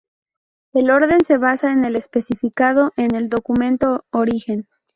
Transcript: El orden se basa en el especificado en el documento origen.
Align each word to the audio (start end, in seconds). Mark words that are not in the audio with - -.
El 0.73 0.89
orden 0.89 1.19
se 1.27 1.37
basa 1.37 1.71
en 1.71 1.85
el 1.85 1.95
especificado 1.95 2.91
en 2.97 3.13
el 3.13 3.29
documento 3.29 4.03
origen. 4.11 4.67